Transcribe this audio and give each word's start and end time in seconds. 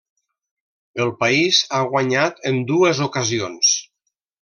El 1.05 1.11
país 1.19 1.61
ha 1.75 1.83
guanyat 1.93 2.43
en 2.53 2.61
dues 2.75 3.07
ocasions. 3.11 3.81